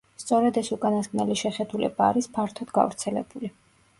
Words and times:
სწორედ 0.21 0.55
ეს 0.61 0.71
უკანასკნელი 0.77 1.35
შეხედულება 1.41 2.07
არის 2.13 2.31
ფართოდ 2.39 2.75
გავრცელებული. 2.81 3.55